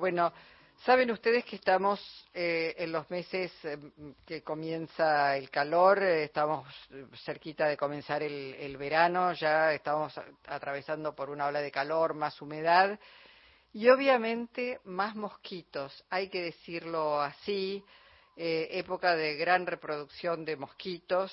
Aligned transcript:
Bueno, 0.00 0.32
saben 0.84 1.12
ustedes 1.12 1.44
que 1.44 1.54
estamos 1.54 2.00
eh, 2.34 2.74
en 2.76 2.90
los 2.90 3.08
meses 3.08 3.52
eh, 3.62 3.78
que 4.26 4.42
comienza 4.42 5.36
el 5.36 5.48
calor, 5.48 6.02
eh, 6.02 6.24
estamos 6.24 6.66
cerquita 7.24 7.68
de 7.68 7.76
comenzar 7.76 8.20
el, 8.20 8.76
verano, 8.76 9.32
ya 9.32 9.72
estamos 9.72 10.12
atravesando 10.48 11.14
por 11.14 11.30
una 11.30 11.46
ola 11.46 11.60
de 11.60 11.70
calor, 11.70 12.14
más 12.14 12.42
humedad 12.42 12.98
y 13.72 13.88
obviamente 13.88 14.80
más 14.86 15.14
mosquitos, 15.14 16.04
hay 16.10 16.28
que 16.28 16.42
decirlo 16.42 17.20
así, 17.20 17.84
época 18.34 19.14
de 19.14 19.36
gran 19.36 19.66
reproducción 19.66 20.44
de 20.44 20.56
mosquitos 20.56 21.32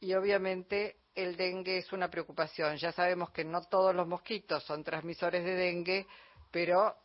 y 0.00 0.14
obviamente 0.14 0.96
el 1.14 1.36
dengue 1.36 1.76
es 1.76 1.92
una 1.92 2.08
preocupación. 2.08 2.78
Ya 2.78 2.92
sabemos 2.92 3.30
que 3.30 3.44
no 3.44 3.60
todos 3.64 3.94
los 3.94 4.06
mosquitos 4.06 4.64
son 4.64 4.82
transmisores 4.84 5.44
de 5.44 5.54
dengue, 5.54 6.06
pero 6.50 6.96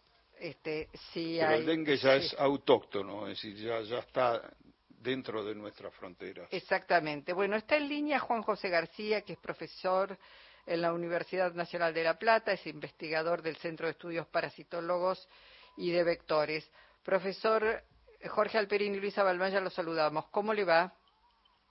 este, 0.44 0.90
sí 1.14 1.38
Pero 1.40 1.54
el 1.54 1.66
dengue 1.66 1.96
ya 1.96 2.16
es 2.16 2.36
autóctono, 2.38 3.28
es 3.28 3.42
decir, 3.42 3.56
ya, 3.56 3.80
ya 3.82 4.00
está 4.00 4.42
dentro 4.90 5.42
de 5.44 5.56
nuestras 5.56 5.94
fronteras. 5.96 6.50
Exactamente. 6.52 7.32
Bueno, 7.32 7.56
está 7.56 7.78
en 7.78 7.88
línea 7.88 8.20
Juan 8.20 8.42
José 8.42 8.68
García, 8.68 9.22
que 9.22 9.34
es 9.34 9.40
profesor 9.40 10.18
en 10.66 10.82
la 10.82 10.92
Universidad 10.92 11.54
Nacional 11.54 11.94
de 11.94 12.04
La 12.04 12.20
Plata, 12.20 12.52
es 12.52 12.68
investigador 12.68 13.42
del 13.42 13.56
Centro 13.56 13.86
de 13.88 13.94
Estudios 13.94 14.28
Parasitólogos 14.28 15.30
y 15.78 15.92
de 15.92 16.04
Vectores. 16.04 16.70
Profesor 17.04 17.82
Jorge 18.30 18.58
Alperín 18.58 18.96
y 18.96 19.00
Luisa 19.00 19.24
Balmaya, 19.24 19.62
los 19.62 19.74
saludamos. 19.74 20.26
¿Cómo 20.28 20.54
le 20.54 20.66
va? 20.66 20.94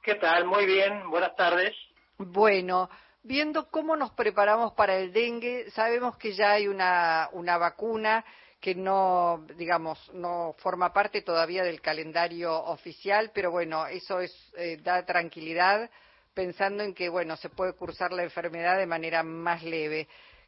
¿Qué 0.03 0.15
tal? 0.15 0.47
Muy 0.47 0.65
bien, 0.65 1.11
buenas 1.11 1.37
tardes. 1.37 1.75
Bueno, 2.17 2.89
viendo 3.23 3.69
cómo 3.69 3.97
nos 3.97 4.13
preparamos 4.13 4.73
para 4.73 4.97
el 4.97 5.13
dengue, 5.13 5.71
sabemos 5.73 6.17
que 6.17 6.33
ya 6.33 6.53
hay 6.53 6.69
una, 6.69 7.29
una 7.33 7.59
vacuna 7.59 8.25
que 8.63 8.77
no, 8.77 9.45
digamos, 9.57 9.99
no 10.15 10.55
forma 10.59 10.93
parte 10.93 11.23
todavía 11.23 11.65
del 11.65 11.81
calendario 11.81 12.57
oficial, 12.57 13.33
pero 13.35 13.51
bueno, 13.51 13.89
eso 13.89 14.21
es, 14.21 14.33
eh, 14.57 14.79
da 14.81 15.05
tranquilidad 15.05 15.91
pensando 16.33 16.85
en 16.85 16.95
que, 16.95 17.09
bueno, 17.09 17.37
se 17.37 17.51
puede 17.51 17.73
cursar 17.75 18.13
la 18.13 18.23
enfermedad 18.23 18.79
de 18.79 18.87
manera 18.87 19.25
más 19.25 19.65
leve. 19.65 20.07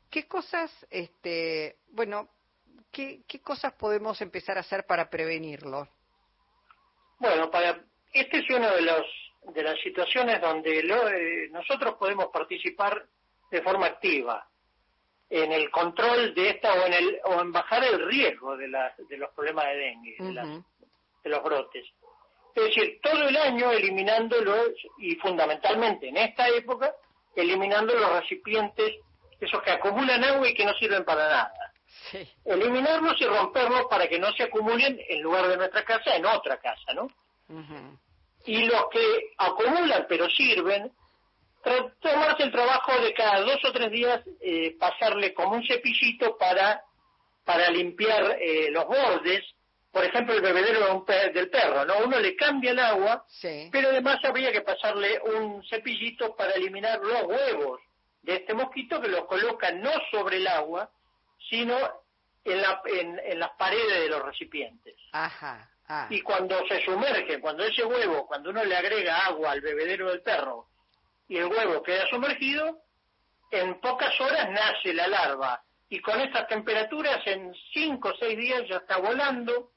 ¿Qué 0.09 0.29
cosas, 0.29 0.71
este, 0.91 1.79
bueno, 1.91 2.29
qué, 2.93 3.23
qué 3.27 3.41
cosas 3.41 3.73
podemos 3.73 4.21
empezar 4.21 4.59
a 4.59 4.61
hacer 4.61 4.87
para 4.87 5.11
prevenirlo? 5.11 5.89
Bueno, 7.19 7.51
para, 7.51 7.85
este 8.13 8.39
es 8.39 8.49
uno 8.49 8.77
de 8.77 8.83
los 8.83 9.07
de 9.53 9.63
las 9.63 9.79
situaciones 9.81 10.41
donde 10.41 10.79
eh, 10.79 11.49
nosotros 11.51 11.97
podemos 11.99 12.29
participar 12.33 13.07
de 13.51 13.61
forma 13.61 13.87
activa 13.87 14.49
en 15.31 15.53
el 15.53 15.71
control 15.71 16.35
de 16.35 16.51
esta 16.51 16.75
o 16.75 16.87
en, 16.87 16.93
el, 16.93 17.21
o 17.25 17.41
en 17.41 17.53
bajar 17.53 17.83
el 17.85 18.07
riesgo 18.07 18.57
de, 18.57 18.69
de 18.69 19.17
los 19.17 19.31
problemas 19.33 19.67
de 19.67 19.77
dengue, 19.77 20.17
de, 20.19 21.31
los 21.31 21.43
brotes. 21.43 21.85
Es 22.55 22.65
decir, 22.65 23.01
todo 23.03 23.29
el 23.29 23.37
año 23.37 23.71
eliminándolos 23.73 24.71
y 24.99 25.17
fundamentalmente 25.17 26.09
en 26.09 26.19
esta 26.19 26.49
época, 26.49 26.95
eliminando 27.35 27.95
los 27.95 28.21
recipientes, 28.21 28.95
esos 29.41 29.63
que 29.63 29.73
acumulan 29.73 30.23
agua 30.23 30.49
y 30.49 30.55
que 30.55 30.65
no 30.65 30.73
sirven 30.75 31.05
para 31.05 31.29
nada. 31.29 31.73
Eliminarlos 32.45 33.21
y 33.21 33.25
romperlos 33.25 33.87
para 33.91 34.07
que 34.09 34.19
no 34.19 34.33
se 34.33 34.45
acumulen 34.45 35.01
en 35.09 35.23
lugar 35.23 35.49
de 35.49 35.57
nuestra 35.57 35.85
casa, 35.85 36.15
en 36.15 36.27
otra 36.27 36.59
casa, 36.59 36.93
¿no? 36.95 37.09
Y 38.47 38.65
los 38.67 38.89
que 38.91 39.35
acumulan 39.39 40.07
pero 40.09 40.29
sirven, 40.31 40.93
tomarse 42.01 42.43
el 42.43 42.53
trabajo 42.53 43.01
de 43.01 43.13
cada 43.15 43.41
dos 43.41 43.59
o 43.65 43.73
tres 43.73 43.91
días 43.91 44.23
eh, 44.41 44.77
pasarle 44.79 45.33
como 45.33 45.57
un 45.57 45.67
cepillito 45.67 46.37
para, 46.37 46.83
para 47.45 47.71
limpiar 47.71 48.37
eh, 48.41 48.71
los 48.71 48.87
bordes, 48.87 49.43
por 49.91 50.05
ejemplo 50.05 50.35
el 50.35 50.43
bebedero 50.43 51.05
del 51.33 51.51
perro, 51.51 51.85
¿no? 51.85 51.99
Uno 52.05 52.19
le 52.19 52.37
cambia 52.37 52.73
el 52.73 52.79
agua, 52.81 53.25
pero 53.71 53.89
además 53.89 54.19
habría 54.25 54.53
que 54.53 54.63
pasarle 54.63 55.21
un 55.21 55.65
cepillito 55.65 56.35
para 56.37 56.53
eliminar 56.53 57.01
los 57.01 57.23
huevos 57.25 57.81
de 58.23 58.37
este 58.37 58.55
mosquito 58.55 59.01
que 59.01 59.09
los 59.09 59.27
coloca 59.27 59.71
no 59.73 59.91
sobre 60.11 60.39
el 60.39 60.47
agua, 60.47 60.91
sino 61.49 61.77
en, 62.45 62.61
la, 62.61 62.83
en, 62.87 63.39
las 63.39 63.51
paredes 63.53 64.01
de 64.01 64.09
los 64.09 64.23
recipientes. 64.23 64.95
Ajá. 65.13 65.71
Ah. 65.87 66.07
Y 66.11 66.23
cuando 66.23 66.67
se 66.67 66.81
sumerge, 66.83 67.41
cuando 67.41 67.65
ese 67.65 67.85
huevo, 67.85 68.27
cuando 68.27 68.51
uno 68.51 68.65
le 68.65 68.77
agrega 68.77 69.27
agua 69.27 69.53
al 69.53 69.61
bebedero 69.61 70.11
del 70.11 70.23
perro, 70.23 70.69
y 71.29 71.37
el 71.37 71.47
huevo 71.47 71.83
queda 71.83 72.07
sumergido, 72.09 72.79
en 73.51 73.81
pocas 73.81 74.19
horas 74.21 74.51
nace 74.51 74.93
la 74.93 75.09
larva. 75.09 75.63
Y 75.89 76.01
con 76.01 76.21
estas 76.21 76.49
temperaturas, 76.49 77.21
en 77.27 77.55
cinco 77.73 78.09
o 78.09 78.17
seis 78.19 78.37
días 78.37 78.63
ya 78.69 78.77
está 78.77 78.99
volando. 78.99 79.71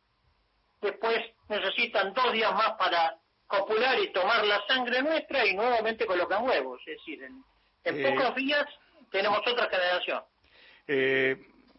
Después 0.81 1.19
necesitan 1.49 2.13
dos 2.13 2.31
días 2.33 2.51
más 2.53 2.71
para 2.77 3.17
copular 3.45 3.99
y 3.99 4.11
tomar 4.11 4.45
la 4.45 4.61
sangre 4.67 5.01
nuestra 5.01 5.45
y 5.45 5.55
nuevamente 5.55 6.05
colocan 6.05 6.45
huevos. 6.45 6.81
Es 6.85 6.97
decir, 6.97 7.23
en, 7.23 7.43
eh, 7.83 8.09
pocos 8.09 8.35
días 8.35 8.65
tenemos 9.11 9.39
otra 9.45 9.69
generación. 9.69 10.23
Eh, 10.87 11.37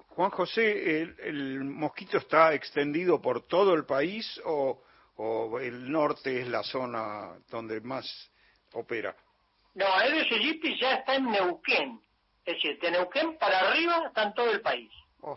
Juan 0.09 0.31
José, 0.31 1.00
¿el, 1.00 1.65
mosquito 1.65 2.19
está 2.19 2.53
extendido 2.55 3.21
por 3.21 3.47
todo 3.47 3.75
el 3.75 3.85
país 3.85 4.41
o, 4.45 4.83
o 5.17 5.61
el 5.61 5.91
norte 5.91 6.41
es 6.41 6.49
la 6.49 6.62
zona 6.62 7.39
donde 7.49 7.81
más 7.81 8.31
opera? 8.73 9.15
No, 9.78 9.87
aegypti 9.94 10.77
ya 10.77 10.94
está 10.94 11.15
en 11.15 11.31
Neuquén. 11.31 12.00
Es 12.44 12.55
decir, 12.55 12.81
de 12.81 12.91
Neuquén 12.91 13.39
para 13.39 13.61
arriba 13.61 14.06
está 14.09 14.25
en 14.25 14.34
todo 14.34 14.50
el 14.50 14.61
país. 14.61 14.91
Oh. 15.21 15.37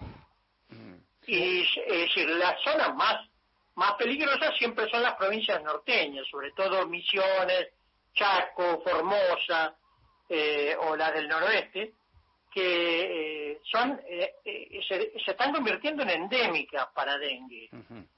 Y 1.27 1.61
es 1.61 2.07
decir, 2.07 2.27
las 2.27 2.59
zonas 2.63 2.95
más, 2.95 3.29
más 3.75 3.93
peligrosas 3.93 4.57
siempre 4.57 4.89
son 4.89 5.03
las 5.03 5.13
provincias 5.13 5.61
norteñas, 5.61 6.25
sobre 6.27 6.51
todo 6.53 6.87
Misiones, 6.87 7.67
Chaco, 8.15 8.81
Formosa 8.81 9.75
eh, 10.27 10.75
o 10.75 10.95
las 10.95 11.13
del 11.13 11.27
noroeste, 11.27 11.93
que 12.51 13.51
eh, 13.51 13.61
son 13.71 14.01
eh, 14.09 14.33
se, 14.87 15.11
están 15.15 15.53
convirtiendo 15.53 16.01
en 16.01 16.09
endémicas 16.09 16.87
para 16.95 17.15
dengue. 17.19 17.69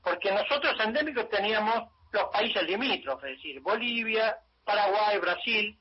Porque 0.01 0.31
nosotros 0.31 0.73
endémicos 0.79 1.29
teníamos 1.29 1.89
los 2.13 2.23
países 2.31 2.63
limítrofes, 2.63 3.31
es 3.31 3.37
decir, 3.37 3.59
Bolivia, 3.59 4.37
Paraguay, 4.63 5.19
Brasil, 5.19 5.77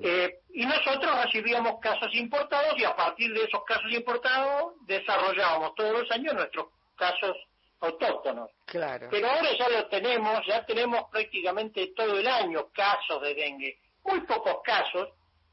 eh, 0.00 0.40
y 0.50 0.66
nosotros 0.66 1.24
recibíamos 1.24 1.78
casos 1.80 2.12
importados 2.14 2.74
y 2.78 2.84
a 2.84 2.96
partir 2.96 3.32
de 3.32 3.44
esos 3.44 3.62
casos 3.64 3.92
importados 3.92 4.74
desarrollábamos 4.86 5.74
todos 5.76 6.00
los 6.00 6.10
años 6.10 6.34
nuestros 6.34 6.66
casos 6.96 7.36
autóctonos. 7.80 8.50
Claro. 8.66 9.08
Pero 9.10 9.28
ahora 9.28 9.48
ya 9.56 9.68
lo 9.68 9.86
tenemos, 9.86 10.44
ya 10.46 10.64
tenemos 10.66 11.04
prácticamente 11.10 11.92
todo 11.94 12.18
el 12.18 12.26
año 12.26 12.68
casos 12.72 13.22
de 13.22 13.34
dengue. 13.34 13.78
Muy 14.04 14.20
pocos 14.22 14.58
casos, 14.64 15.10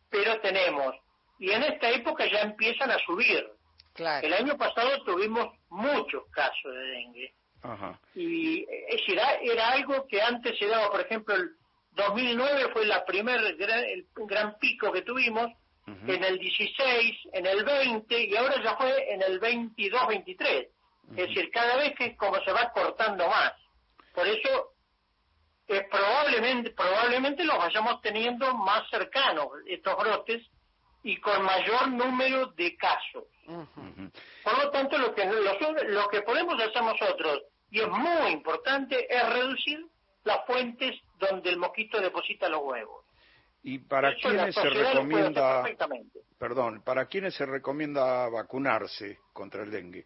pero 0.09 0.39
tenemos. 0.39 0.95
Y 1.37 1.51
en 1.51 1.63
esta 1.63 1.89
época 1.89 2.25
ya 2.31 2.41
empiezan 2.41 2.89
a 2.89 2.97
subir. 3.05 3.47
Claro. 3.93 4.25
El 4.25 4.33
año 4.33 4.57
pasado 4.57 5.03
tuvimos 5.03 5.53
muchos 5.69 6.23
casos 6.31 6.73
de 6.73 6.79
dengue. 6.79 7.33
Ajá. 7.61 7.99
Y 8.15 8.63
es 8.63 8.97
decir, 9.01 9.19
era 9.41 9.69
algo 9.69 10.05
que 10.07 10.21
antes 10.21 10.57
se 10.57 10.67
daba, 10.67 10.91
por 10.91 11.01
ejemplo, 11.01 11.35
el 11.35 11.55
2009 11.95 12.69
fue 12.73 12.85
la 12.85 13.05
primer 13.05 13.55
gran, 13.55 13.83
el 13.83 14.07
gran 14.15 14.57
pico 14.59 14.91
que 14.91 15.01
tuvimos, 15.01 15.51
en 15.87 16.23
el 16.23 16.39
16, 16.39 17.15
en 17.33 17.45
el 17.45 17.63
20 17.63 18.23
y 18.23 18.35
ahora 18.35 18.61
ya 18.63 18.75
fue 18.75 19.13
en 19.13 19.21
el 19.21 19.39
22, 19.39 20.07
23. 20.07 20.67
Es 21.11 21.15
decir, 21.15 21.51
cada 21.51 21.77
vez 21.77 21.95
que 21.95 22.15
como 22.17 22.37
se 22.43 22.51
va 22.51 22.71
cortando 22.71 23.27
más. 23.27 23.53
Por 24.13 24.27
eso 24.27 24.73
eh, 25.67 25.87
probablemente 25.89 26.71
probablemente 26.71 27.43
los 27.43 27.57
vayamos 27.57 28.01
teniendo 28.01 28.53
más 28.55 28.89
cercanos 28.89 29.47
estos 29.67 29.95
brotes 29.97 30.41
y 31.03 31.17
con 31.17 31.43
mayor 31.43 31.87
número 31.89 32.47
de 32.47 32.75
casos. 32.77 33.25
Por 34.43 34.63
lo 34.63 34.71
tanto, 34.71 34.97
lo 34.97 35.13
que, 35.13 35.23
lo, 35.25 35.83
lo 35.83 36.07
que 36.07 36.21
podemos 36.21 36.55
hacer 36.59 36.81
nosotros, 36.81 37.43
y 37.69 37.79
es 37.79 37.87
muy 37.87 38.31
importante, 38.31 39.05
es 39.07 39.29
reducir 39.29 39.85
las 40.25 40.45
fuentes 40.45 40.99
donde 41.17 41.49
el 41.49 41.57
mosquito 41.57 42.01
deposita 42.01 42.49
los 42.49 42.61
huevos. 42.61 43.05
¿Y 43.63 43.79
para 43.79 44.13
quiénes 44.15 44.53
se 44.53 44.69
recomienda, 44.69 45.63
perdón, 46.37 46.83
para 46.83 47.07
quiénes 47.07 47.33
se 47.33 47.45
recomienda 47.45 48.29
vacunarse 48.29 49.19
contra 49.33 49.63
el 49.63 49.71
dengue? 49.71 50.05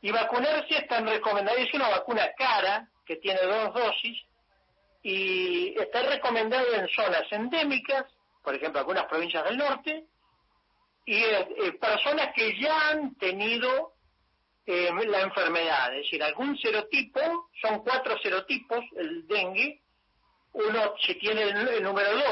Y 0.00 0.10
vacunarse 0.10 0.78
está 0.78 1.00
recomendado, 1.00 1.58
es 1.58 1.72
una 1.74 1.88
vacuna 1.88 2.30
cara 2.36 2.88
que 3.04 3.16
tiene 3.16 3.40
dos 3.42 3.74
dosis 3.74 4.22
y 5.02 5.78
está 5.78 6.02
recomendado 6.02 6.72
en 6.74 6.88
zonas 6.88 7.24
endémicas, 7.30 8.06
por 8.42 8.54
ejemplo, 8.54 8.80
algunas 8.80 9.04
provincias 9.04 9.44
del 9.44 9.58
norte, 9.58 10.04
y 11.04 11.16
eh, 11.16 11.48
eh, 11.58 11.72
personas 11.72 12.32
que 12.34 12.58
ya 12.58 12.90
han 12.90 13.14
tenido 13.16 13.93
eh, 14.66 14.90
la 15.06 15.20
enfermedad, 15.20 15.94
es 15.94 16.04
decir, 16.04 16.22
algún 16.22 16.56
serotipo, 16.58 17.50
son 17.60 17.80
cuatro 17.80 18.18
serotipos, 18.18 18.84
el 18.96 19.26
dengue, 19.26 19.80
uno 20.52 20.94
si 21.04 21.14
tiene 21.16 21.42
el, 21.42 21.82
número 21.82 22.12
2 22.12 22.24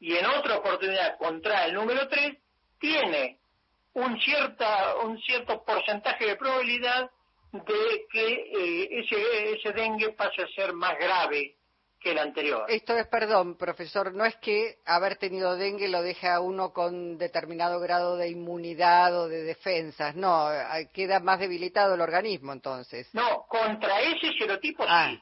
y 0.00 0.14
en 0.14 0.26
otra 0.26 0.58
oportunidad 0.58 1.18
contrae 1.18 1.68
el 1.68 1.74
número 1.74 2.08
3, 2.08 2.36
tiene 2.78 3.38
un, 3.94 4.20
cierta, 4.20 4.96
un 4.96 5.20
cierto 5.22 5.64
porcentaje 5.64 6.26
de 6.26 6.36
probabilidad 6.36 7.10
de 7.52 8.06
que 8.10 8.32
eh, 8.32 8.88
ese, 9.00 9.54
ese 9.54 9.72
dengue 9.72 10.12
pase 10.12 10.42
a 10.42 10.48
ser 10.48 10.72
más 10.72 10.96
grave 10.98 11.56
que 12.00 12.12
el 12.12 12.18
anterior. 12.18 12.64
Esto 12.68 12.96
es, 12.96 13.06
perdón, 13.06 13.56
profesor, 13.56 14.14
no 14.14 14.24
es 14.24 14.34
que 14.36 14.78
haber 14.86 15.16
tenido 15.16 15.56
dengue 15.56 15.88
lo 15.88 16.02
deja 16.02 16.34
a 16.34 16.40
uno 16.40 16.72
con 16.72 17.18
determinado 17.18 17.78
grado 17.78 18.16
de 18.16 18.30
inmunidad 18.30 19.14
o 19.20 19.28
de 19.28 19.42
defensas, 19.42 20.16
no, 20.16 20.48
queda 20.92 21.20
más 21.20 21.38
debilitado 21.38 21.94
el 21.94 22.00
organismo 22.00 22.52
entonces. 22.52 23.08
No, 23.12 23.44
contra 23.48 24.00
ese 24.00 24.32
serotipo 24.38 24.84
sí. 24.84 24.88
Ah. 24.90 25.12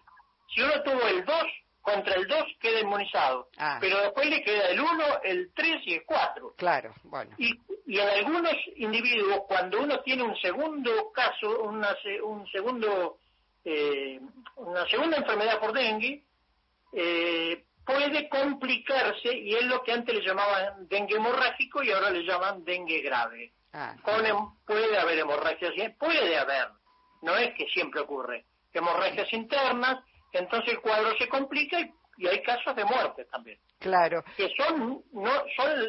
Si 0.55 0.63
uno 0.63 0.83
tuvo 0.83 1.07
el 1.07 1.25
2, 1.25 1.35
contra 1.83 2.15
el 2.15 2.27
2 2.27 2.45
queda 2.61 2.81
inmunizado, 2.81 3.49
ah. 3.59 3.79
pero 3.81 4.01
después 4.01 4.29
le 4.29 4.43
queda 4.43 4.69
el 4.69 4.81
1, 4.81 5.05
el 5.25 5.53
3 5.55 5.77
y 5.85 5.95
el 5.95 6.05
4. 6.05 6.55
Claro, 6.57 6.95
bueno. 7.05 7.35
Y, 7.39 7.53
y 7.87 7.99
en 7.99 8.09
algunos 8.09 8.55
individuos, 8.77 9.41
cuando 9.49 9.81
uno 9.81 10.01
tiene 10.01 10.23
un 10.23 10.37
segundo 10.37 11.11
caso, 11.13 11.63
una, 11.63 11.97
un 12.25 12.47
segundo, 12.51 13.19
eh, 13.65 14.21
una 14.57 14.87
segunda 14.89 15.17
enfermedad 15.17 15.59
por 15.59 15.73
dengue, 15.73 16.23
eh, 16.93 17.65
puede 17.85 18.29
complicarse 18.29 19.35
y 19.35 19.55
es 19.55 19.65
lo 19.65 19.83
que 19.83 19.93
antes 19.93 20.15
le 20.15 20.21
llamaban 20.21 20.89
dengue 20.89 21.17
hemorrágico 21.17 21.83
y 21.83 21.91
ahora 21.91 22.11
le 22.11 22.23
llaman 22.23 22.65
dengue 22.65 23.01
grave. 23.01 23.53
Ah, 23.73 23.95
puede 24.03 24.99
haber 24.99 25.19
hemorragias, 25.19 25.73
puede 25.99 26.37
haber, 26.37 26.69
no 27.23 27.37
es 27.37 27.55
que 27.55 27.67
siempre 27.69 28.01
ocurre, 28.01 28.47
hemorragias 28.73 29.33
internas, 29.33 30.05
entonces 30.33 30.75
el 30.75 30.81
cuadro 30.81 31.17
se 31.19 31.29
complica 31.29 31.79
y, 32.17 32.27
hay 32.27 32.43
casos 32.43 32.75
de 32.75 32.85
muerte 32.85 33.25
también. 33.27 33.59
Claro. 33.79 34.25
Que 34.37 34.51
son, 34.57 35.03
no, 35.13 35.31
son, 35.57 35.87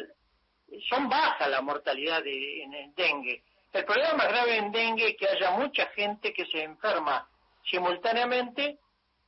son 0.88 1.08
bajas 1.08 1.50
la 1.50 1.60
mortalidad 1.60 2.22
de, 2.22 2.62
en 2.62 2.74
el 2.74 2.94
dengue. 2.94 3.42
El 3.72 3.84
problema 3.84 4.14
más 4.14 4.28
grave 4.28 4.56
en 4.56 4.72
dengue 4.72 5.08
es 5.08 5.16
que 5.16 5.28
haya 5.28 5.52
mucha 5.52 5.86
gente 5.88 6.32
que 6.32 6.46
se 6.46 6.62
enferma 6.62 7.28
simultáneamente 7.64 8.78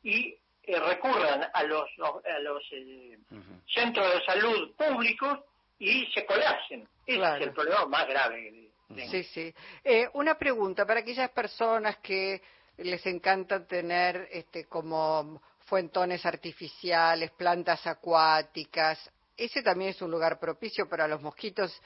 y 0.02 0.36
eh, 0.64 0.78
recurran 0.78 1.48
a 1.52 1.62
los, 1.64 1.88
a 1.98 2.38
los 2.38 2.62
eh, 2.72 3.18
centros 3.66 4.14
de 4.14 4.24
salud 4.24 4.74
públicos 4.76 5.40
y 5.78 6.06
se 6.12 6.24
colapsen. 6.24 6.88
Ese 7.04 7.20
es 7.20 7.40
el 7.40 7.52
problema 7.52 7.86
más 7.86 8.06
grave. 8.06 8.70
sí, 9.10 9.24
sí. 9.24 9.54
Eh, 9.82 10.08
una 10.14 10.38
pregunta 10.38 10.86
para 10.86 11.00
aquellas 11.00 11.30
personas 11.30 11.96
que 11.98 12.40
les 12.78 13.04
encanta 13.06 13.66
tener 13.66 14.28
este, 14.30 14.66
como 14.66 15.42
fuentones 15.66 16.24
artificiales, 16.24 17.32
plantas 17.32 17.86
acuáticas. 17.86 19.10
Ese 19.36 19.62
también 19.62 19.90
es 19.90 20.02
un 20.02 20.10
lugar 20.10 20.38
propicio 20.38 20.88
para 20.88 21.08
los 21.08 21.20
mosquitos. 21.22 21.80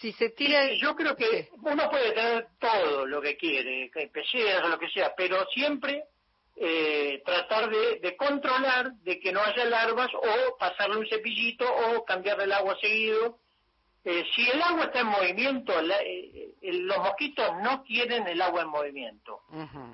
Si 0.00 0.12
se 0.12 0.30
tira... 0.30 0.72
yo 0.72 0.96
creo 0.96 1.14
que 1.14 1.50
uno 1.60 1.90
puede 1.90 2.12
tener 2.12 2.48
todo 2.58 3.04
lo 3.06 3.20
que 3.20 3.36
quiere, 3.36 3.90
peceras 4.12 4.64
o 4.64 4.68
lo 4.68 4.78
que 4.78 4.88
sea, 4.88 5.12
pero 5.14 5.44
siempre 5.52 6.04
eh, 6.56 7.20
tratar 7.24 7.68
de, 7.68 8.16
controlar 8.16 8.92
de 8.98 9.18
que 9.18 9.32
no 9.32 9.40
haya 9.40 9.64
larvas 9.64 10.08
o 10.14 10.56
pasarle 10.56 10.98
un 10.98 11.08
cepillito 11.08 11.64
o 11.66 12.04
cambiar 12.04 12.40
el 12.40 12.52
agua 12.52 12.76
seguido. 12.80 13.38
Eh, 14.04 14.24
si 14.34 14.48
el 14.48 14.62
agua 14.62 14.84
está 14.84 15.00
en 15.00 15.06
movimiento, 15.06 15.72
eh, 15.80 16.54
los 16.62 16.98
mosquitos 16.98 17.56
no 17.62 17.82
quieren 17.82 18.28
el 18.28 18.40
agua 18.40 18.62
en 18.62 18.68
movimiento. 18.68 19.42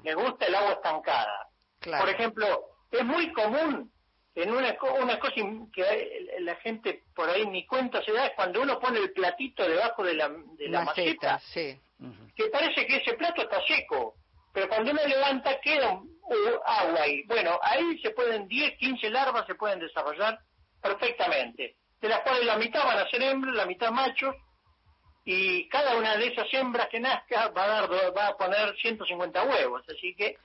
Les 0.03 0.15
gusta 0.15 0.47
el 0.47 0.55
agua 0.55 0.73
estancada. 0.73 1.49
Por 1.81 2.09
ejemplo, 2.09 2.47
es 2.91 3.05
muy 3.05 3.33
común 3.33 3.91
en 4.35 4.51
una, 4.51 4.77
una 5.01 5.19
cosa 5.19 5.35
que 5.73 6.29
la 6.41 6.57
gente 6.57 7.05
por 7.15 7.31
ahí 7.31 7.47
ni 7.47 7.67
cuenta 7.67 8.03
se 8.03 8.13
da 8.13 8.27
es 8.27 8.33
cuando 8.35 8.61
uno 8.61 8.79
pone 8.79 8.99
el 8.99 9.13
platito 9.13 9.67
debajo 9.67 10.05
de 10.05 10.15
la, 10.15 10.29
de 10.29 10.69
la 10.69 10.83
maceta, 10.83 11.41
que 11.57 12.47
parece 12.53 12.87
que 12.87 12.97
ese 12.97 13.15
plato 13.15 13.43
está 13.43 13.61
seco 13.67 14.17
pero 14.53 14.69
cuando 14.69 14.91
uno 14.91 15.01
levanta 15.07 15.61
queda 15.61 16.01
agua 16.65 17.03
ahí. 17.03 17.23
Bueno, 17.25 17.59
ahí 17.63 17.99
se 18.01 18.11
pueden 18.11 18.47
10, 18.49 18.79
15 18.79 19.11
larvas 19.11 19.47
se 19.47 19.55
pueden 19.55 19.79
desarrollar 19.79 20.39
perfectamente, 20.81 21.77
de 22.01 22.09
las 22.09 22.21
cuales 22.21 22.45
la 22.45 22.57
mitad 22.57 22.85
van 22.85 22.99
a 22.99 23.09
ser 23.09 23.23
hembras, 23.23 23.55
la 23.55 23.67
mitad 23.67 23.91
machos, 23.91 24.35
y 25.25 25.69
cada 25.69 25.97
una 25.97 26.17
de 26.17 26.29
esas 26.29 26.47
hembras 26.53 26.89
que 26.89 27.01
nazca 27.01 27.49
va 27.49 27.65
a, 27.65 27.69
dar, 27.69 28.17
va 28.17 28.29
a 28.29 28.37
poner 28.37 28.75
150 28.77 29.43
huevos, 29.45 29.83
así 29.89 30.15
que... 30.15 30.37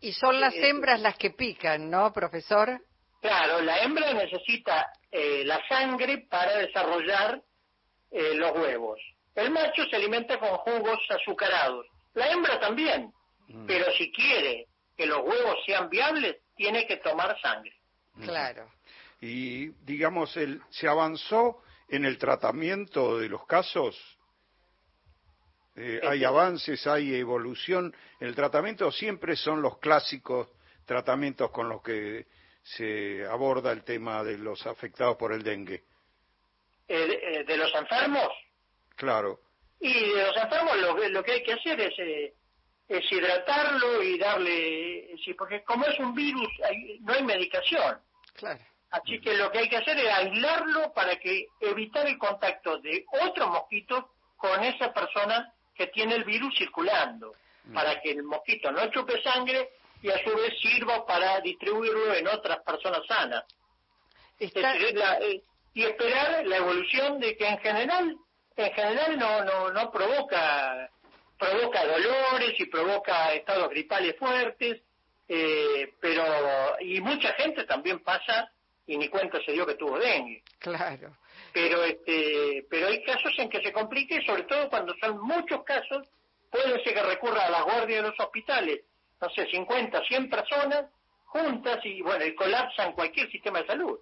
Y 0.00 0.12
son 0.12 0.40
las 0.40 0.54
eh, 0.54 0.68
hembras 0.68 1.00
las 1.00 1.16
que 1.16 1.30
pican, 1.30 1.90
¿no, 1.90 2.12
profesor? 2.12 2.80
Claro, 3.20 3.60
la 3.62 3.82
hembra 3.82 4.12
necesita 4.12 4.92
eh, 5.10 5.42
la 5.44 5.60
sangre 5.68 6.26
para 6.28 6.58
desarrollar 6.58 7.40
eh, 8.10 8.34
los 8.34 8.52
huevos. 8.52 9.00
El 9.34 9.50
macho 9.50 9.84
se 9.88 9.96
alimenta 9.96 10.38
con 10.38 10.50
jugos 10.58 10.98
azucarados. 11.10 11.86
La 12.14 12.30
hembra 12.30 12.58
también. 12.58 13.12
Mm. 13.48 13.66
Pero 13.66 13.90
si 13.92 14.10
quiere 14.12 14.66
que 14.96 15.06
los 15.06 15.20
huevos 15.22 15.58
sean 15.66 15.88
viables, 15.88 16.36
tiene 16.56 16.86
que 16.86 16.96
tomar 16.96 17.38
sangre. 17.40 17.74
Claro. 18.22 18.70
Y 19.20 19.68
digamos, 19.84 20.36
el, 20.36 20.62
¿se 20.70 20.88
avanzó 20.88 21.62
en 21.88 22.04
el 22.04 22.18
tratamiento 22.18 23.18
de 23.18 23.28
los 23.28 23.46
casos? 23.46 23.96
Eh, 25.74 26.00
¿Hay 26.02 26.18
este- 26.18 26.26
avances, 26.26 26.86
hay 26.86 27.14
evolución? 27.14 27.94
¿El 28.20 28.34
tratamiento 28.34 28.90
siempre 28.90 29.36
son 29.36 29.60
los 29.60 29.78
clásicos 29.78 30.48
tratamientos 30.86 31.50
con 31.50 31.68
los 31.68 31.82
que 31.82 32.26
se 32.62 33.26
aborda 33.26 33.72
el 33.72 33.84
tema 33.84 34.24
de 34.24 34.38
los 34.38 34.66
afectados 34.66 35.16
por 35.16 35.32
el 35.32 35.42
dengue? 35.42 35.84
Eh, 36.88 37.20
eh, 37.22 37.44
¿De 37.44 37.56
los 37.56 37.74
enfermos? 37.74 38.28
Claro. 38.94 39.40
Y 39.80 39.92
de 39.92 40.26
los 40.26 40.36
enfermos 40.36 40.76
lo, 40.78 41.08
lo 41.08 41.22
que 41.22 41.32
hay 41.32 41.42
que 41.42 41.52
hacer 41.52 41.78
es 41.80 42.32
es 42.88 43.10
hidratarlo 43.10 44.02
y 44.02 44.18
darle, 44.18 45.16
sí, 45.24 45.34
porque 45.34 45.62
como 45.64 45.84
es 45.86 45.98
un 45.98 46.14
virus, 46.14 46.48
no 47.00 47.12
hay 47.12 47.22
medicación. 47.22 47.98
Claro. 48.34 48.60
Así 48.90 49.20
que 49.20 49.34
lo 49.34 49.50
que 49.50 49.58
hay 49.58 49.68
que 49.68 49.78
hacer 49.78 49.98
es 49.98 50.12
aislarlo 50.12 50.92
para 50.92 51.16
que 51.16 51.48
evitar 51.60 52.06
el 52.06 52.18
contacto 52.18 52.78
de 52.78 53.04
otros 53.22 53.48
mosquitos 53.48 54.04
con 54.36 54.62
esa 54.62 54.92
persona 54.92 55.52
que 55.74 55.88
tiene 55.88 56.14
el 56.14 56.24
virus 56.24 56.56
circulando, 56.56 57.34
mm. 57.64 57.74
para 57.74 58.00
que 58.00 58.12
el 58.12 58.22
mosquito 58.22 58.70
no 58.70 58.90
chupe 58.90 59.20
sangre 59.22 59.70
y 60.02 60.10
a 60.10 60.22
su 60.22 60.34
vez 60.34 60.54
sirva 60.60 61.04
para 61.04 61.40
distribuirlo 61.40 62.14
en 62.14 62.28
otras 62.28 62.58
personas 62.60 63.00
sanas. 63.06 63.44
Eh, 64.38 65.42
y 65.74 65.84
esperar 65.84 66.46
la 66.46 66.56
evolución 66.56 67.20
de 67.20 67.36
que 67.36 67.46
en 67.46 67.58
general, 67.58 68.16
en 68.56 68.72
general 68.72 69.18
no, 69.18 69.44
no, 69.44 69.70
no 69.70 69.90
provoca 69.90 70.90
provoca 71.38 71.86
dolores 71.86 72.54
y 72.58 72.66
provoca 72.66 73.32
estados 73.34 73.70
gripales 73.70 74.16
fuertes, 74.18 74.82
eh, 75.28 75.92
pero 76.00 76.24
y 76.80 77.00
mucha 77.00 77.32
gente 77.34 77.64
también 77.64 78.00
pasa 78.00 78.50
y 78.86 78.96
ni 78.96 79.08
cuenta 79.08 79.40
se 79.44 79.52
dio 79.52 79.66
que 79.66 79.74
tuvo 79.74 79.98
dengue. 79.98 80.42
Claro. 80.58 81.16
Pero 81.52 81.82
este, 81.82 82.66
pero 82.70 82.88
hay 82.88 83.02
casos 83.02 83.32
en 83.38 83.48
que 83.48 83.60
se 83.62 83.72
complique, 83.72 84.24
sobre 84.24 84.44
todo 84.44 84.68
cuando 84.68 84.94
son 85.00 85.20
muchos 85.20 85.64
casos, 85.64 86.08
puede 86.50 86.82
ser 86.84 86.94
que 86.94 87.02
recurra 87.02 87.46
a 87.46 87.50
la 87.50 87.62
guardia 87.62 87.96
de 87.96 88.08
los 88.08 88.20
hospitales, 88.20 88.80
no 89.20 89.28
sé, 89.30 89.46
50, 89.46 90.02
100 90.04 90.30
personas 90.30 90.86
juntas 91.24 91.78
y 91.84 92.00
bueno, 92.02 92.24
y 92.24 92.34
colapsan 92.34 92.92
cualquier 92.92 93.30
sistema 93.30 93.60
de 93.60 93.66
salud. 93.66 93.98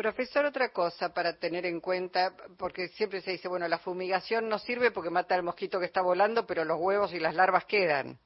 Profesor, 0.00 0.46
otra 0.46 0.70
cosa 0.70 1.12
para 1.12 1.36
tener 1.36 1.66
en 1.66 1.78
cuenta, 1.78 2.34
porque 2.58 2.88
siempre 2.88 3.20
se 3.20 3.32
dice, 3.32 3.48
bueno, 3.48 3.68
la 3.68 3.78
fumigación 3.78 4.48
no 4.48 4.58
sirve 4.58 4.92
porque 4.92 5.10
mata 5.10 5.34
al 5.34 5.42
mosquito 5.42 5.78
que 5.78 5.84
está 5.84 6.00
volando, 6.00 6.46
pero 6.46 6.64
los 6.64 6.78
huevos 6.80 7.12
y 7.12 7.20
las 7.20 7.34
larvas 7.34 7.66
quedan. 7.66 8.18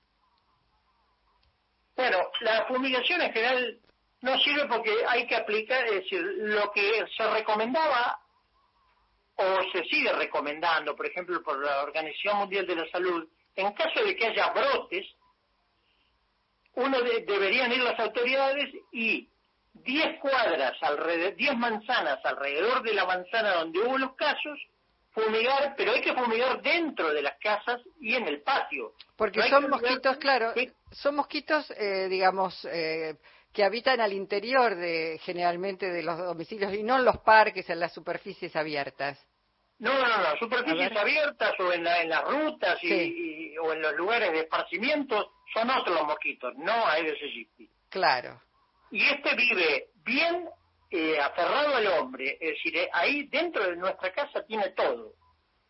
Bueno, 1.96 2.18
la 2.42 2.64
fumigación 2.66 3.22
en 3.22 3.32
general 3.32 3.80
no 4.20 4.38
sirve 4.38 4.68
porque 4.68 4.94
hay 5.08 5.26
que 5.26 5.34
aplicar, 5.34 5.84
es 5.86 6.04
decir, 6.04 6.20
lo 6.22 6.70
que 6.70 7.06
se 7.16 7.28
recomendaba 7.28 8.20
o 9.34 9.44
se 9.72 9.82
sigue 9.86 10.12
recomendando, 10.12 10.94
por 10.94 11.06
ejemplo, 11.06 11.42
por 11.42 11.58
la 11.58 11.82
Organización 11.82 12.38
Mundial 12.38 12.68
de 12.68 12.76
la 12.76 12.88
Salud, 12.88 13.28
en 13.56 13.72
caso 13.72 14.00
de 14.04 14.14
que 14.14 14.26
haya 14.26 14.52
brotes, 14.52 15.08
uno 16.76 17.00
deberían 17.00 17.72
ir 17.72 17.82
las 17.82 17.98
autoridades 17.98 18.72
y 18.92 19.28
10 19.74 20.20
cuadras, 20.20 20.76
alrededor, 20.82 21.36
10 21.36 21.56
manzanas 21.56 22.24
alrededor 22.24 22.82
de 22.82 22.94
la 22.94 23.04
manzana 23.06 23.54
donde 23.54 23.80
hubo 23.80 23.98
los 23.98 24.14
casos, 24.14 24.58
fumigar, 25.10 25.74
pero 25.76 25.92
hay 25.92 26.00
que 26.00 26.14
fumigar 26.14 26.62
dentro 26.62 27.12
de 27.12 27.22
las 27.22 27.38
casas 27.38 27.80
y 28.00 28.14
en 28.14 28.26
el 28.26 28.42
patio. 28.42 28.94
Porque 29.16 29.42
son 29.48 29.68
mosquitos, 29.68 30.16
claro, 30.18 30.52
son 30.90 31.16
mosquitos, 31.16 31.70
eh, 31.72 32.08
digamos, 32.08 32.66
eh, 32.70 33.16
que 33.52 33.64
habitan 33.64 34.00
al 34.00 34.12
interior 34.12 34.74
de 34.74 35.18
generalmente 35.22 35.90
de 35.90 36.02
los 36.02 36.18
domicilios 36.18 36.72
y 36.74 36.82
no 36.82 36.96
en 36.96 37.04
los 37.04 37.18
parques, 37.18 37.68
en 37.70 37.80
las 37.80 37.92
superficies 37.92 38.54
abiertas. 38.56 39.24
No, 39.78 39.92
no, 39.92 40.06
no, 40.06 40.36
superficies 40.38 40.96
abiertas 40.96 41.52
o 41.58 41.72
en, 41.72 41.86
en 41.86 42.08
las 42.08 42.24
rutas 42.24 42.78
y, 42.82 43.56
o 43.58 43.72
en 43.72 43.82
los 43.82 43.94
lugares 43.94 44.32
de 44.32 44.40
esparcimiento 44.40 45.32
son 45.52 45.68
otros 45.68 45.96
los 45.96 46.06
mosquitos, 46.06 46.54
no 46.56 46.86
Aedes 46.86 47.20
aegypti. 47.20 47.68
Claro 47.90 48.40
y 48.90 49.02
este 49.04 49.34
vive 49.34 49.88
bien 50.04 50.48
eh, 50.90 51.18
aferrado 51.20 51.76
al 51.76 51.86
hombre, 51.88 52.38
es 52.40 52.50
decir, 52.54 52.76
eh, 52.76 52.88
ahí 52.92 53.26
dentro 53.26 53.64
de 53.64 53.76
nuestra 53.76 54.12
casa 54.12 54.44
tiene 54.46 54.70
todo. 54.70 55.14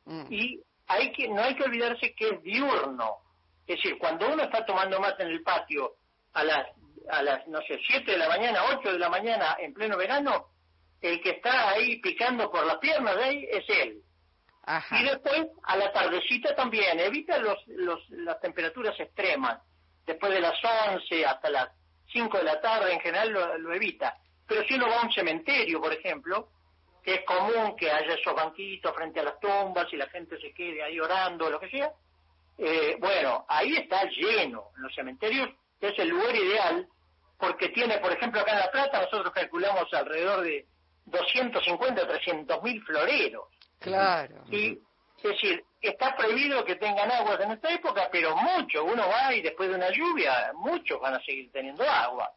Mm. 0.04 0.26
Y 0.30 0.60
hay 0.86 1.12
que, 1.12 1.28
no 1.28 1.42
hay 1.42 1.54
que 1.54 1.64
olvidarse 1.64 2.14
que 2.14 2.28
es 2.28 2.42
diurno. 2.42 3.16
Es 3.66 3.76
decir, 3.76 3.96
cuando 3.98 4.28
uno 4.30 4.42
está 4.42 4.66
tomando 4.66 5.00
mate 5.00 5.22
en 5.22 5.30
el 5.30 5.42
patio 5.42 5.94
a 6.34 6.44
las, 6.44 6.66
a 7.10 7.22
las 7.22 7.46
no 7.48 7.60
sé, 7.62 7.80
7 7.86 8.10
de 8.10 8.18
la 8.18 8.28
mañana, 8.28 8.60
8 8.76 8.92
de 8.92 8.98
la 8.98 9.08
mañana 9.08 9.56
en 9.58 9.72
pleno 9.72 9.96
verano, 9.96 10.48
el 11.00 11.20
que 11.22 11.30
está 11.30 11.70
ahí 11.70 12.00
picando 12.00 12.50
por 12.50 12.66
las 12.66 12.76
piernas 12.78 13.16
de 13.16 13.24
ahí 13.24 13.48
es 13.50 13.64
él. 13.68 14.02
Y 14.90 15.04
después, 15.04 15.46
a 15.64 15.76
la 15.76 15.92
tardecita 15.92 16.54
también, 16.54 16.98
evita 16.98 17.38
los, 17.38 17.58
los, 17.66 18.00
las 18.10 18.40
temperaturas 18.40 18.98
extremas. 18.98 19.60
Después 20.06 20.32
de 20.32 20.40
las 20.40 20.54
11 20.62 21.26
hasta 21.26 21.50
las 21.50 21.68
5 22.14 22.38
de 22.38 22.44
la 22.44 22.60
tarde, 22.60 22.92
en 22.92 23.00
general 23.00 23.30
lo, 23.32 23.74
evita. 23.74 24.16
Pero 24.46 24.62
si 24.64 24.74
uno 24.74 24.88
va 24.88 25.00
a 25.00 25.04
un 25.04 25.12
cementerio, 25.12 25.80
por 25.80 25.92
ejemplo, 25.92 26.48
que 27.02 27.16
es 27.16 27.24
común 27.24 27.76
que 27.76 27.90
haya 27.90 28.14
esos 28.14 28.34
banquitos 28.34 28.94
frente 28.94 29.20
a 29.20 29.24
las 29.24 29.40
tumbas 29.40 29.92
y 29.92 29.96
la 29.96 30.08
gente 30.08 30.40
se 30.40 30.52
quede 30.54 30.82
ahí 30.82 30.98
orando, 31.00 31.46
o 31.46 31.50
lo 31.50 31.60
que 31.60 31.68
sea, 31.68 31.92
eh, 32.56 32.96
bueno, 33.00 33.44
ahí 33.48 33.76
está 33.76 34.04
lleno. 34.04 34.70
En 34.76 34.82
los 34.82 34.94
cementerios 34.94 35.50
es 35.80 35.98
el 35.98 36.08
lugar 36.08 36.34
ideal 36.34 36.88
porque 37.38 37.70
tiene, 37.70 37.98
por 37.98 38.12
ejemplo, 38.12 38.40
acá 38.40 38.52
en 38.52 38.60
La 38.60 38.70
Plata 38.70 39.02
nosotros 39.02 39.32
calculamos 39.34 39.92
alrededor 39.92 40.42
de 40.42 40.66
250 41.06 42.02
o 42.02 42.06
300 42.06 42.62
mil 42.62 42.82
floreros. 42.84 43.48
Claro. 43.80 44.44
Y, 44.50 44.78
es 45.30 45.40
decir, 45.40 45.64
está 45.80 46.16
prohibido 46.16 46.64
que 46.64 46.76
tengan 46.76 47.10
aguas 47.10 47.40
en 47.40 47.52
esta 47.52 47.72
época, 47.72 48.08
pero 48.10 48.36
mucho, 48.36 48.84
uno 48.84 49.08
va 49.08 49.34
y 49.34 49.42
después 49.42 49.68
de 49.68 49.76
una 49.76 49.90
lluvia, 49.90 50.52
muchos 50.54 51.00
van 51.00 51.14
a 51.14 51.24
seguir 51.24 51.50
teniendo 51.52 51.88
agua. 51.88 52.32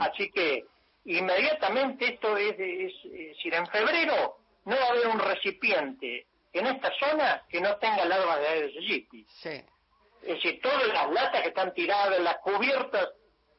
Así 0.00 0.30
que 0.30 0.64
inmediatamente 1.06 2.14
esto 2.14 2.36
es, 2.36 2.52
es, 2.58 2.92
decir, 3.02 3.54
en 3.54 3.66
febrero 3.68 4.36
no 4.66 4.76
va 4.76 4.82
a 4.82 4.90
haber 4.90 5.06
un 5.08 5.18
recipiente 5.18 6.26
en 6.52 6.66
esta 6.66 6.92
zona 6.98 7.42
que 7.48 7.60
no 7.60 7.76
tenga 7.76 8.04
larvas 8.04 8.40
de 8.40 8.46
Aedes 8.46 8.76
aegypti. 8.76 9.24
Sí. 9.28 9.64
Es 10.22 10.34
decir, 10.34 10.60
todas 10.60 10.86
las 10.88 11.10
latas 11.10 11.42
que 11.42 11.48
están 11.48 11.72
tiradas, 11.72 12.20
las 12.20 12.38
cubiertas, 12.38 13.08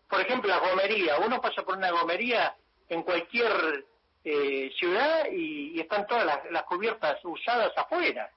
por 0.08 0.22
ejemplo, 0.22 0.50
la 0.50 0.60
gomería, 0.60 1.18
uno 1.18 1.42
pasa 1.42 1.64
por 1.64 1.78
una 1.78 1.90
gomería 1.90 2.56
en 2.90 3.04
cualquier 3.04 3.86
eh, 4.24 4.72
ciudad 4.78 5.26
y, 5.32 5.80
están 5.80 6.06
todas 6.06 6.26
las, 6.52 6.64
cubiertas 6.64 7.18
usadas 7.24 7.72
afuera. 7.76 8.30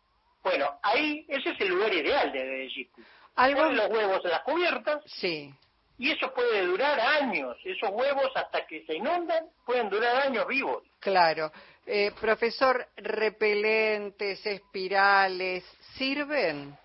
Bueno, 0.45 0.79
ahí 0.83 1.25
ese 1.27 1.51
es 1.51 1.61
el 1.63 1.69
lugar 1.69 1.93
ideal 1.93 2.31
de 2.31 2.67
Egipto. 2.67 3.01
¿Algo? 3.35 3.65
los 3.71 3.89
huevos 3.89 4.21
en 4.25 4.31
las 4.31 4.43
cubiertas. 4.43 5.03
Sí. 5.07 5.53
Y 5.99 6.11
eso 6.11 6.33
puede 6.35 6.67
durar 6.67 7.01
años. 7.01 7.57
Esos 7.65 7.91
huevos, 7.91 8.31
hasta 8.35 8.67
que 8.67 8.85
se 8.85 8.95
inundan, 8.97 9.47
pueden 9.65 9.89
durar 9.89 10.27
años 10.27 10.47
vivos. 10.47 10.85
Claro. 11.01 11.51
Eh, 11.87 12.13
profesor, 12.21 12.87
repelentes, 12.97 14.45
espirales, 14.45 15.65
¿sirven? 15.97 16.77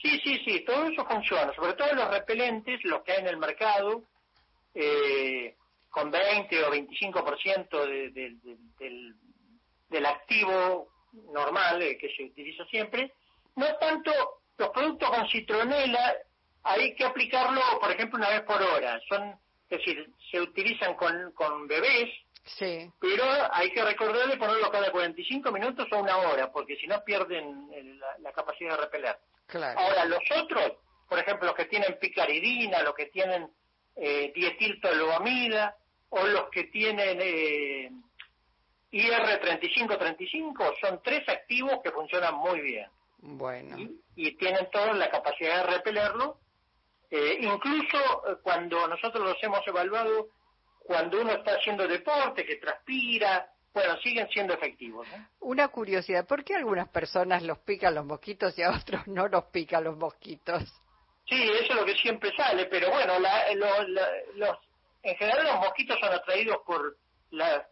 Sí, 0.00 0.20
sí, 0.22 0.40
sí, 0.44 0.64
todo 0.64 0.84
eso 0.84 1.04
funciona. 1.04 1.52
Sobre 1.54 1.74
todo 1.74 1.92
los 1.94 2.08
repelentes, 2.08 2.80
los 2.84 3.02
que 3.02 3.12
hay 3.12 3.18
en 3.18 3.28
el 3.28 3.36
mercado, 3.36 4.04
eh, 4.74 5.56
con 5.90 6.10
20 6.10 6.64
o 6.64 6.70
25% 6.70 7.86
de, 7.86 8.10
del, 8.78 9.14
del 9.88 10.06
activo 10.06 10.88
normal 11.32 11.82
eh, 11.82 11.96
que 11.98 12.14
se 12.14 12.24
utiliza 12.24 12.64
siempre. 12.66 13.12
No 13.56 13.66
tanto 13.76 14.12
los 14.56 14.70
productos 14.70 15.10
con 15.10 15.28
citronela, 15.28 16.14
hay 16.62 16.94
que 16.94 17.04
aplicarlo, 17.04 17.60
por 17.80 17.90
ejemplo, 17.90 18.18
una 18.18 18.30
vez 18.30 18.42
por 18.42 18.60
hora. 18.60 19.00
Son, 19.08 19.22
es 19.68 19.78
decir, 19.78 20.10
se 20.30 20.40
utilizan 20.40 20.94
con, 20.94 21.32
con 21.32 21.66
bebés, 21.66 22.10
sí. 22.44 22.90
pero 23.00 23.24
hay 23.52 23.70
que 23.72 23.84
recordarle 23.84 24.36
ponerlo 24.36 24.70
cada 24.70 24.90
45 24.90 25.50
minutos 25.52 25.86
o 25.90 25.98
una 25.98 26.16
hora, 26.18 26.50
porque 26.52 26.76
si 26.76 26.86
no 26.86 27.02
pierden 27.04 27.70
la, 28.20 28.32
capacidad 28.32 28.72
de 28.76 28.82
repeler. 28.82 29.18
Claro. 29.46 29.78
Ahora, 29.78 30.04
los 30.04 30.22
otros, 30.42 30.72
por 31.08 31.18
ejemplo, 31.18 31.46
los 31.46 31.56
que 31.56 31.66
tienen 31.66 31.98
picaridina, 31.98 32.82
los 32.82 32.94
que 32.94 33.06
tienen 33.06 33.50
eh, 33.96 34.32
dietiltoloamida, 34.34 35.76
o 36.10 36.26
los 36.26 36.48
que 36.50 36.64
tienen 36.64 37.18
eh, 37.20 37.90
IR3535 38.92 40.74
son 40.80 41.00
tres 41.02 41.28
activos 41.28 41.80
que 41.82 41.90
funcionan 41.90 42.34
muy 42.36 42.60
bien. 42.60 42.86
Bueno. 43.18 43.76
Y, 44.16 44.36
tienen 44.36 44.68
todos 44.70 44.96
la 44.96 45.10
capacidad 45.10 45.64
de 45.64 45.76
repelerlo. 45.76 46.38
Eh, 47.10 47.38
incluso 47.40 47.96
eh, 48.28 48.36
cuando 48.42 48.86
nosotros 48.86 49.24
los 49.24 49.42
hemos 49.42 49.66
evaluado, 49.66 50.28
cuando 50.80 51.20
uno 51.20 51.32
está 51.32 51.52
haciendo 51.52 51.86
deporte, 51.86 52.44
que 52.44 52.56
transpira, 52.56 53.50
bueno, 53.72 53.96
siguen 54.02 54.28
siendo 54.30 54.54
efectivos. 54.54 55.06
Una 55.40 55.68
curiosidad, 55.68 56.26
¿por 56.26 56.44
qué 56.44 56.54
algunas 56.54 56.88
personas 56.88 57.42
los 57.42 57.58
pican 57.58 57.94
los 57.94 58.04
mosquitos 58.04 58.58
y 58.58 58.62
a 58.62 58.70
otros 58.70 59.06
no 59.06 59.28
los 59.28 59.44
pican 59.44 59.84
los 59.84 59.96
mosquitos? 59.96 60.62
Sí, 61.26 61.42
eso 61.42 61.72
es 61.72 61.76
lo 61.76 61.84
que 61.84 61.94
siempre 61.94 62.34
sale, 62.34 62.66
pero 62.66 62.90
bueno, 62.90 63.18
la, 63.18 63.44
los 64.34 64.58
en 65.02 65.16
general 65.16 65.46
los 65.46 65.56
mosquitos 65.56 65.98
son 66.00 66.12
atraídos 66.12 66.58
por 66.66 66.96
la, 67.30 67.66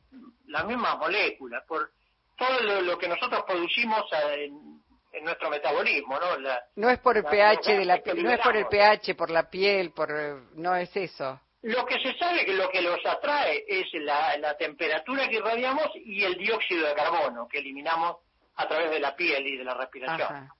la 0.46 0.64
misma 0.64 0.96
molécula, 0.96 1.64
por 1.66 1.90
todo 2.36 2.82
lo, 2.82 2.98
que 2.98 3.08
nosotros 3.08 3.44
producimos 3.46 4.04
en, 4.12 4.76
nuestro 5.22 5.48
metabolismo, 5.48 6.18
¿no? 6.20 6.36
no 6.76 6.90
es 6.90 6.98
por 6.98 7.16
el 7.16 7.24
pH 7.24 7.78
de 7.78 7.84
la 7.86 8.02
no 8.04 8.30
es 8.30 8.40
por 8.40 8.54
el 8.54 8.66
pH, 8.66 9.14
por 9.14 9.30
la 9.30 9.48
piel, 9.48 9.92
por 9.92 10.10
no 10.54 10.76
es 10.76 10.94
eso. 10.94 11.40
Lo 11.62 11.86
que 11.86 11.98
se 12.00 12.16
sabe 12.18 12.44
que 12.44 12.52
lo 12.52 12.68
que 12.68 12.82
los 12.82 12.98
atrae 13.06 13.64
es 13.66 13.86
la, 13.94 14.36
la 14.36 14.56
temperatura 14.58 15.26
que 15.26 15.36
irradiamos 15.36 15.88
y 15.94 16.22
el 16.22 16.36
dióxido 16.36 16.86
de 16.86 16.94
carbono 16.94 17.48
que 17.48 17.58
eliminamos 17.58 18.18
a 18.56 18.68
través 18.68 18.90
de 18.90 19.00
la 19.00 19.16
piel 19.16 19.46
y 19.46 19.56
de 19.56 19.64
la 19.64 19.74
respiración. 19.74 20.50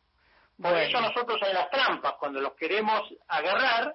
Por 0.61 0.77
eso 0.79 1.01
nosotros 1.01 1.39
en 1.47 1.55
las 1.55 1.71
trampas, 1.71 2.15
cuando 2.19 2.41
los 2.41 2.55
queremos 2.55 3.03
agarrar, 3.29 3.95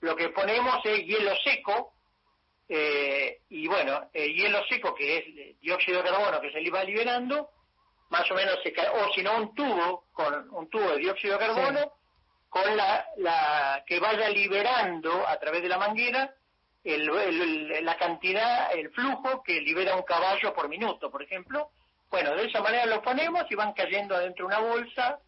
lo 0.00 0.14
que 0.14 0.28
ponemos 0.28 0.78
es 0.84 1.04
hielo 1.04 1.34
seco 1.42 1.94
eh, 2.68 3.40
y 3.48 3.66
bueno, 3.66 4.10
el 4.12 4.34
hielo 4.34 4.62
seco, 4.68 4.94
que 4.94 5.18
es 5.18 5.60
dióxido 5.60 6.02
de 6.02 6.10
carbono 6.10 6.40
que 6.40 6.52
se 6.52 6.60
le 6.60 6.70
va 6.70 6.84
liberando, 6.84 7.50
más 8.10 8.30
o 8.30 8.34
menos 8.34 8.58
se 8.62 8.72
cae, 8.72 8.88
o 8.88 9.12
si 9.12 9.22
no 9.22 9.36
un 9.36 9.54
tubo, 9.54 10.04
con 10.12 10.48
un 10.54 10.68
tubo 10.68 10.90
de 10.90 10.98
dióxido 10.98 11.38
de 11.38 11.46
carbono, 11.46 11.92
con 12.48 12.76
la, 12.76 13.06
la 13.16 13.84
que 13.86 14.00
vaya 14.00 14.28
liberando 14.30 15.26
a 15.26 15.38
través 15.38 15.62
de 15.62 15.68
la 15.68 15.78
manguera 15.78 16.34
el, 16.84 17.84
la 17.84 17.96
cantidad, 17.96 18.72
el 18.72 18.90
flujo 18.90 19.42
que 19.42 19.60
libera 19.60 19.96
un 19.96 20.02
caballo 20.02 20.54
por 20.54 20.68
minuto, 20.68 21.10
por 21.10 21.22
ejemplo. 21.22 21.70
Bueno, 22.10 22.34
de 22.34 22.46
esa 22.46 22.62
manera 22.62 22.86
lo 22.86 23.02
ponemos 23.02 23.44
y 23.50 23.54
van 23.54 23.72
cayendo 23.72 24.14
adentro 24.14 24.48
de 24.48 24.56
una 24.56 24.66
bolsa, 24.66 25.18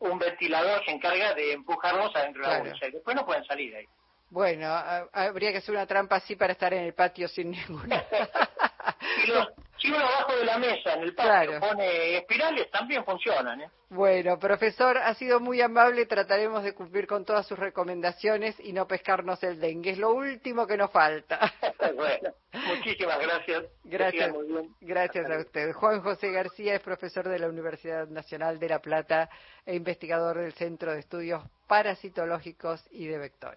un 0.00 0.18
ventilador 0.18 0.84
se 0.84 0.90
encarga 0.90 1.34
de 1.34 1.52
empujarlos 1.52 2.14
adentro 2.16 2.42
de 2.42 2.48
la 2.48 2.58
bolsa 2.60 2.86
y 2.86 2.90
después 2.90 3.14
no 3.14 3.24
pueden 3.24 3.44
salir 3.44 3.76
ahí. 3.76 3.86
Bueno, 4.30 4.66
habría 5.12 5.52
que 5.52 5.58
hacer 5.58 5.74
una 5.74 5.86
trampa 5.86 6.16
así 6.16 6.36
para 6.36 6.52
estar 6.52 6.72
en 6.74 6.84
el 6.84 6.94
patio 6.94 7.28
sin 7.28 7.50
ninguna. 7.50 8.04
si, 9.78 9.90
uno 9.90 9.98
abajo 9.98 10.36
de 10.36 10.44
la 10.44 10.58
mesa 10.58 10.94
en 10.94 11.02
el 11.02 11.14
patio 11.14 11.60
pone 11.60 12.18
espirales, 12.18 12.70
también 12.70 13.04
funcionan. 13.04 13.62
¿eh? 13.62 13.70
Bueno, 13.90 14.38
profesor, 14.38 14.98
ha 14.98 15.14
sido 15.14 15.40
muy 15.40 15.62
amable. 15.62 16.04
Trataremos 16.04 16.62
de 16.62 16.74
cumplir 16.74 17.06
con 17.06 17.24
todas 17.24 17.46
sus 17.46 17.58
recomendaciones 17.58 18.54
y 18.60 18.74
no 18.74 18.86
pescarnos 18.86 19.42
el 19.42 19.58
dengue. 19.60 19.92
Es 19.92 19.98
lo 19.98 20.12
último 20.12 20.66
que 20.66 20.76
nos 20.76 20.90
falta. 20.90 21.40
bueno, 21.96 22.34
muchísimas 22.52 23.18
gracias. 23.18 23.64
Gracias, 23.84 24.34
gracias 24.82 25.30
a 25.30 25.38
usted. 25.38 25.72
Juan 25.72 26.02
José 26.02 26.30
García 26.32 26.74
es 26.74 26.82
profesor 26.82 27.28
de 27.28 27.38
la 27.38 27.48
Universidad 27.48 28.08
Nacional 28.08 28.58
de 28.58 28.68
La 28.68 28.80
Plata 28.80 29.30
e 29.64 29.74
investigador 29.74 30.36
del 30.38 30.52
Centro 30.52 30.92
de 30.92 31.00
Estudios 31.00 31.42
Parasitológicos 31.66 32.86
y 32.90 33.06
de 33.06 33.16
Vectores. 33.16 33.38